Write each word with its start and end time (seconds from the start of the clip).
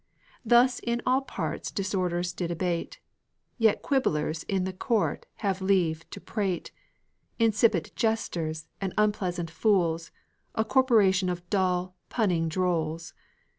Thus 0.43 0.79
in 0.79 0.99
all 1.05 1.21
parts 1.21 1.69
disorders 1.69 2.33
did 2.33 2.49
abate; 2.49 2.99
Yet 3.59 3.83
quibblers 3.83 4.43
in 4.47 4.63
the 4.63 4.73
court 4.73 5.27
had 5.45 5.61
leave 5.61 6.09
to 6.09 6.19
prate, 6.19 6.71
Insipid 7.37 7.91
jesters 7.95 8.65
and 8.81 8.95
unpleasant 8.97 9.51
fools, 9.51 10.09
A 10.55 10.65
corporation 10.65 11.29
of 11.29 11.47
dull, 11.51 11.95
punning 12.09 12.49
drolls. 12.49 13.13